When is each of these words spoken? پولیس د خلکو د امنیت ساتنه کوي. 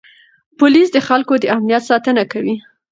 پولیس 0.59 0.87
د 0.93 0.97
خلکو 1.07 1.33
د 1.39 1.45
امنیت 1.55 1.83
ساتنه 1.91 2.23
کوي. 2.31 2.55